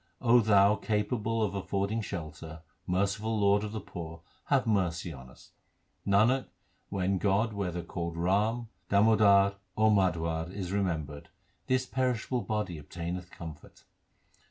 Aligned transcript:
O 0.19 0.39
Thou, 0.39 0.77
capable 0.77 1.43
of 1.43 1.53
affording 1.53 2.01
shelter, 2.01 2.63
merciful 2.87 3.39
Lord 3.39 3.63
of 3.63 3.71
the 3.71 3.79
poor, 3.79 4.21
have 4.45 4.65
mercy 4.65 5.13
on 5.13 5.29
us. 5.29 5.51
Nanak, 6.07 6.47
when 6.89 7.19
God 7.19 7.53
whether 7.53 7.83
called 7.83 8.17
Ram, 8.17 8.69
Damodar, 8.89 9.57
or 9.75 9.91
Madhwa 9.91 10.49
is 10.51 10.71
remembered, 10.71 11.29
this 11.67 11.85
perishable 11.85 12.41
body 12.41 12.79
obtaineth 12.79 13.29
comfort. 13.29 13.83